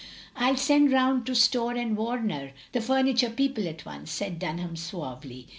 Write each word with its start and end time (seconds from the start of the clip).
I 0.35 0.45
'11 0.45 0.57
send 0.57 0.91
round 0.91 1.25
to 1.27 1.35
Storr 1.35 1.75
& 1.89 1.93
Warner, 1.95 2.53
the 2.71 2.81
furniture 2.81 3.29
people, 3.29 3.67
at 3.67 3.85
once," 3.85 4.09
said 4.11 4.39
Dunham, 4.39 4.75
suavely. 4.75 5.47